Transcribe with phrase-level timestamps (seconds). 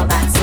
[0.00, 0.39] about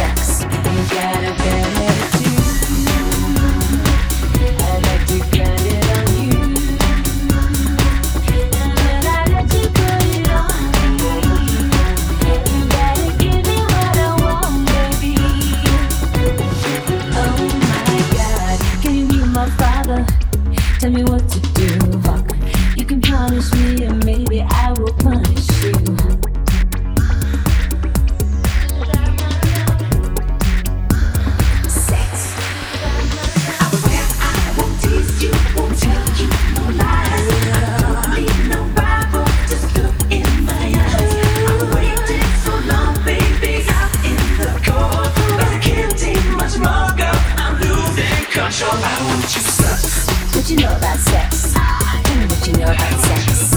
[50.58, 51.54] you know about sex?
[51.54, 53.54] Tell me what you know about sex.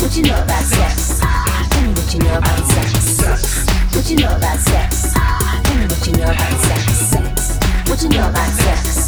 [0.00, 1.18] What you know about sex?
[1.18, 3.66] Tell me what you know about sex.
[3.94, 5.12] What you know about sex?
[5.12, 7.58] Tell me what you know about sex.
[7.88, 8.99] What you know about sex?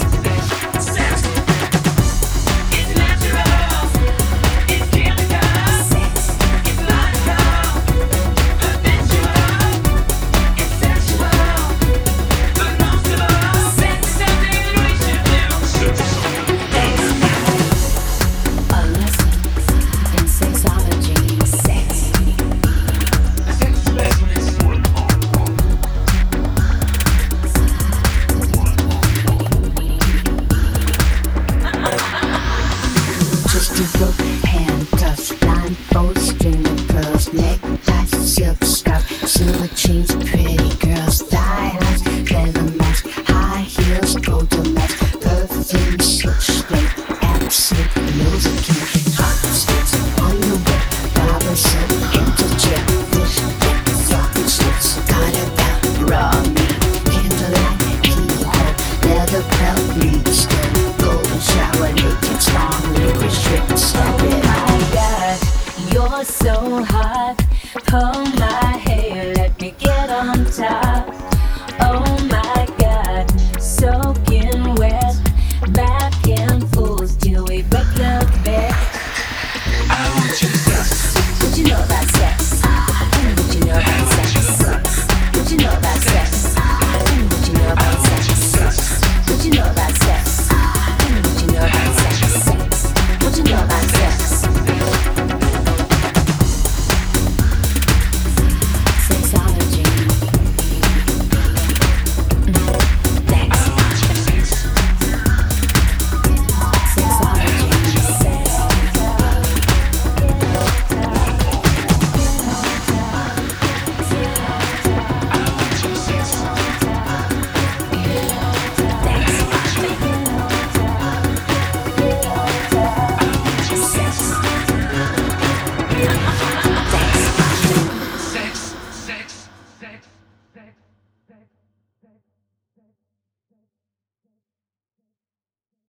[37.33, 37.72] Next.